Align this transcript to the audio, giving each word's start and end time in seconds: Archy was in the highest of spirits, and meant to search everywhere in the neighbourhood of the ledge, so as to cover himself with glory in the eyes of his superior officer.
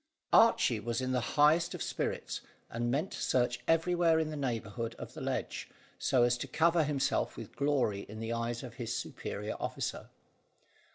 Archy 0.33 0.79
was 0.79 0.99
in 0.99 1.11
the 1.11 1.21
highest 1.37 1.75
of 1.75 1.83
spirits, 1.83 2.41
and 2.71 2.89
meant 2.89 3.11
to 3.11 3.21
search 3.21 3.59
everywhere 3.67 4.17
in 4.17 4.31
the 4.31 4.35
neighbourhood 4.35 4.95
of 4.95 5.13
the 5.13 5.21
ledge, 5.21 5.69
so 5.99 6.23
as 6.23 6.39
to 6.39 6.47
cover 6.47 6.83
himself 6.83 7.37
with 7.37 7.55
glory 7.55 8.07
in 8.09 8.19
the 8.19 8.33
eyes 8.33 8.63
of 8.63 8.73
his 8.81 8.97
superior 8.97 9.53
officer. 9.59 10.09